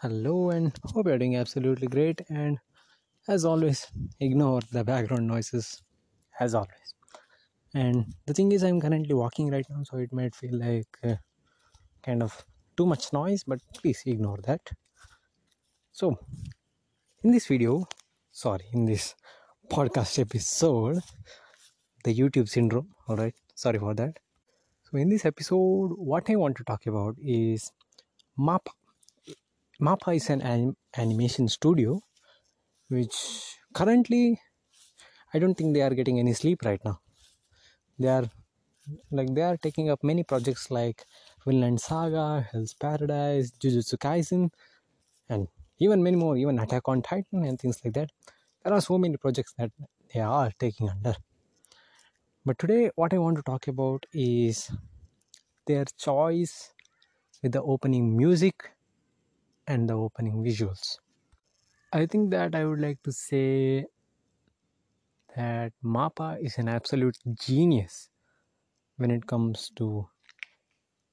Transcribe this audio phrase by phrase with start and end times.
[0.00, 2.20] Hello, and hope you're doing absolutely great.
[2.28, 2.60] And
[3.26, 3.84] as always,
[4.20, 5.82] ignore the background noises,
[6.38, 6.94] as always.
[7.74, 11.16] And the thing is, I'm currently walking right now, so it might feel like uh,
[12.00, 12.44] kind of
[12.76, 14.60] too much noise, but please ignore that.
[15.90, 16.16] So,
[17.24, 17.88] in this video,
[18.30, 19.16] sorry, in this
[19.68, 21.00] podcast episode,
[22.04, 24.20] the YouTube syndrome, all right, sorry for that.
[24.84, 27.72] So, in this episode, what I want to talk about is
[28.38, 28.77] MAPPA.
[29.80, 32.00] MAPPA is an anim- animation studio
[32.88, 34.40] which currently
[35.32, 37.00] I don't think they are getting any sleep right now.
[37.98, 38.30] They are
[39.10, 41.04] like they are taking up many projects like
[41.46, 44.50] Vinland Saga, Hell's Paradise, Jujutsu Kaisen,
[45.28, 45.48] and
[45.78, 48.10] even many more, even Attack on Titan and things like that.
[48.64, 49.70] There are so many projects that
[50.12, 51.14] they are taking under.
[52.44, 54.70] But today, what I want to talk about is
[55.66, 56.72] their choice
[57.42, 58.70] with the opening music
[59.68, 60.98] and the opening visuals.
[61.92, 63.86] I think that I would like to say
[65.36, 68.08] that MAPPA is an absolute genius
[68.96, 70.08] when it comes to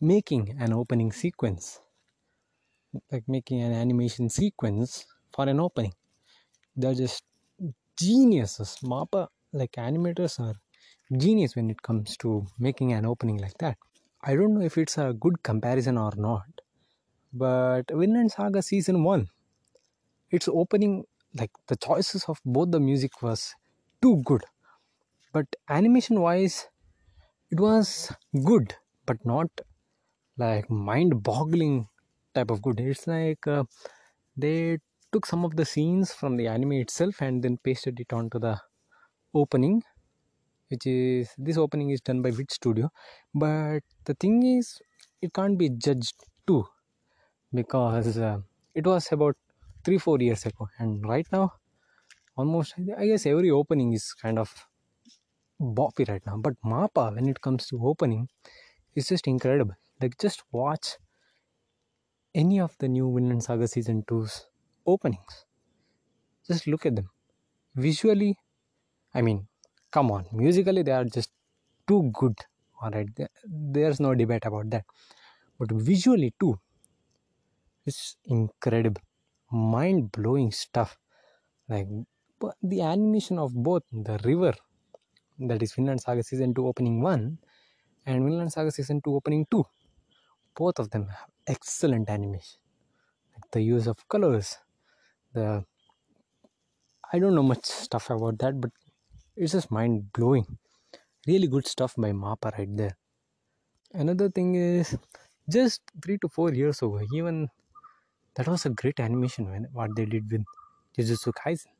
[0.00, 1.80] making an opening sequence,
[3.12, 5.92] like making an animation sequence for an opening.
[6.76, 7.24] They're just
[7.98, 8.78] geniuses.
[8.82, 10.54] MAPPA, like animators, are
[11.16, 13.76] genius when it comes to making an opening like that.
[14.22, 16.62] I don't know if it's a good comparison or not,
[17.34, 19.28] but Vinland Saga season one,
[20.30, 21.04] its opening,
[21.34, 23.54] like the choices of both the music was
[24.02, 24.44] too good,
[25.32, 26.68] but animation wise,
[27.50, 28.12] it was
[28.44, 29.50] good, but not
[30.38, 31.88] like mind-boggling
[32.34, 32.80] type of good.
[32.80, 33.64] It's like uh,
[34.36, 34.78] they
[35.12, 38.60] took some of the scenes from the anime itself and then pasted it onto the
[39.34, 39.82] opening
[40.68, 42.90] which is this opening is done by which studio.
[43.34, 44.80] But the thing is
[45.22, 46.14] it can't be judged
[46.46, 46.66] too
[47.54, 48.40] because uh,
[48.74, 49.36] it was about
[49.84, 50.68] three four years ago.
[50.78, 51.54] And right now
[52.36, 54.66] almost i guess every opening is kind of
[55.60, 56.36] boppy right now.
[56.36, 58.28] But mappa when it comes to opening
[58.94, 59.74] is just incredible.
[60.00, 60.96] Like just watch
[62.34, 64.46] any of the new Vinland Saga season 2's
[64.86, 65.46] openings.
[66.46, 67.10] Just look at them.
[67.76, 68.38] Visually
[69.14, 69.48] i mean
[69.92, 70.26] come on.
[70.32, 71.30] Musically they are just
[71.88, 72.36] too good.
[72.82, 73.08] All right.
[73.46, 74.84] There's no debate about that.
[75.58, 76.60] But visually too
[77.86, 79.02] it's incredible.
[79.50, 80.98] Mind-blowing stuff.
[81.68, 81.88] Like
[82.62, 84.52] the animation of both the river
[85.38, 87.38] that is Vinland Saga season 2 opening 1
[88.06, 89.64] and Vinland Saga season 2 opening 2
[90.54, 92.58] both of them have excellent animation.
[93.34, 94.58] Like the use of colors
[95.32, 95.64] the
[97.12, 98.70] I don't know much stuff about that but
[99.36, 100.58] it's just mind blowing
[101.26, 102.96] really good stuff by Mappa right there.
[103.92, 104.98] Another thing is
[105.48, 107.48] just 3 to 4 years ago even
[108.36, 110.44] that was a great animation when what they did with
[110.98, 111.72] Jujutsu Kaisen.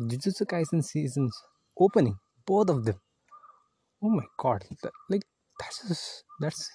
[0.00, 1.42] Jujutsu Kaisen seasons
[1.78, 3.00] opening both of them.
[4.02, 5.22] Oh my god that, like
[5.58, 6.70] that's just, that's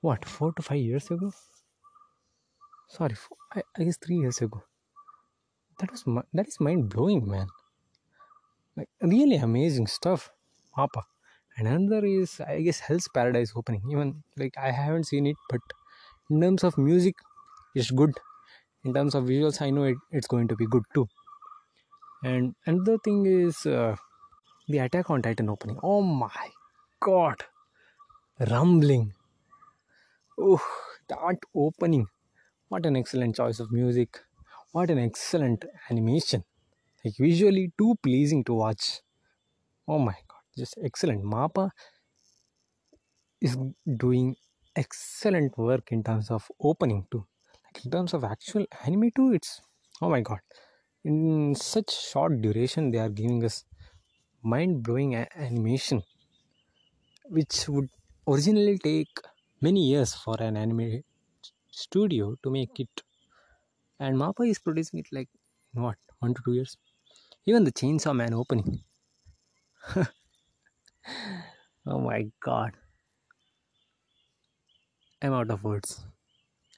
[0.00, 1.32] what 4 to 5 years ago?
[2.88, 4.62] Sorry four, I, I guess 3 years ago.
[5.78, 6.04] That was
[6.34, 7.46] that is mind blowing man.
[8.76, 10.30] Like really amazing stuff
[10.76, 11.02] Mappa.
[11.56, 13.82] And another is I guess Hell's Paradise opening.
[13.90, 15.60] Even like I haven't seen it but
[16.30, 17.14] in terms of music
[17.74, 18.12] it's good.
[18.84, 21.06] In terms of visuals I know it, it's going to be good too.
[22.24, 23.96] And another thing is uh,
[24.68, 25.78] the Attack on Titan opening.
[25.82, 26.50] Oh my
[27.00, 27.44] god.
[28.50, 29.12] Rumbling.
[30.38, 30.60] Oh
[31.08, 32.06] that opening.
[32.68, 34.20] What an excellent choice of music.
[34.72, 36.44] What an excellent animation.
[37.04, 39.00] Like visually too pleasing to watch.
[39.88, 41.24] Oh my god just excellent.
[41.24, 41.70] Mappa
[43.40, 43.56] is
[43.96, 44.36] doing
[44.76, 47.26] excellent work in terms of opening too
[47.84, 49.60] in terms of actual anime too it's
[50.02, 50.40] oh my god.
[51.04, 53.64] In such short duration they are giving us
[54.42, 56.02] mind-blowing a- animation
[57.36, 57.88] which would
[58.28, 59.08] originally take
[59.62, 61.02] many years for an anime
[61.70, 63.02] studio to make it.
[64.00, 65.28] And mappa is producing it like
[65.74, 66.76] what one to two years.
[67.46, 68.84] Even the chainsaw man opening.
[71.86, 72.78] Oh my god.
[75.22, 76.04] I'm out of words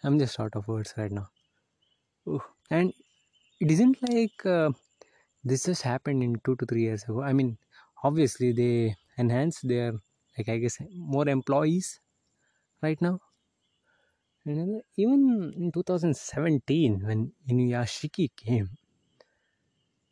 [0.04, 1.28] i'm just out of words right now.
[2.28, 2.42] Ooh.
[2.70, 2.92] and
[3.60, 4.70] it isn't like uh,
[5.44, 7.22] this just happened in two to three years ago.
[7.22, 7.58] I mean
[8.04, 9.92] obviously they enhanced their
[10.38, 12.00] like i guess more employees
[12.82, 13.20] right now.
[14.44, 18.70] And even in 2017 when inuyashiki came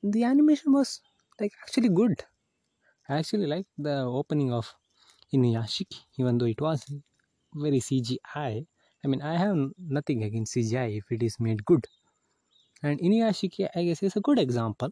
[0.02, 1.00] the animation was
[1.38, 2.24] like actually good.
[3.08, 4.74] I actually liked the opening of
[5.34, 6.84] inuyashiki even though it was
[7.54, 8.66] very cgi
[9.04, 11.86] I mean, I have nothing against CGI if it is made good.
[12.82, 14.90] And Inuyashiki, I guess, is a good example.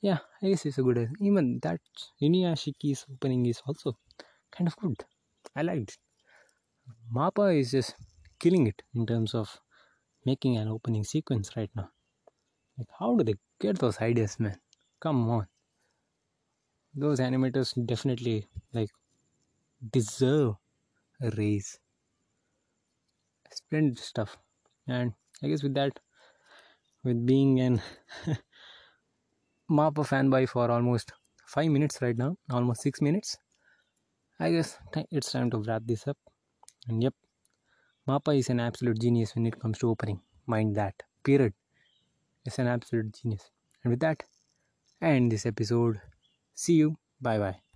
[0.00, 1.10] Yeah, I guess it's a good.
[1.20, 1.80] Even that
[2.22, 3.96] Inuyashiki's opening is also
[4.50, 5.04] kind of good.
[5.56, 5.98] I liked it.
[7.14, 7.94] Mappa is just
[8.38, 9.60] killing it in terms of
[10.24, 11.90] making an opening sequence right now.
[12.76, 14.58] Like, how do they get those ideas, man?
[15.00, 15.46] Come on.
[16.94, 18.90] Those animators definitely like
[19.92, 20.54] deserve
[21.20, 21.78] a raise.
[23.58, 24.36] Splendid stuff.
[24.86, 25.12] And
[25.42, 25.98] I guess with that,
[27.04, 27.80] with being an
[29.70, 31.12] Mappa fanboy for almost
[31.46, 33.36] five minutes right now, almost six minutes,
[34.40, 34.78] I guess
[35.10, 36.16] it's time to wrap this up.
[36.88, 37.14] And yep,
[38.08, 40.20] Mappa is an absolute genius when it comes to opening.
[40.46, 40.94] Mind that.
[41.24, 41.52] Period.
[42.44, 43.50] It's an absolute genius.
[43.82, 44.22] And with that,
[45.02, 46.00] end this episode.
[46.54, 46.96] See you.
[47.20, 47.67] Bye bye.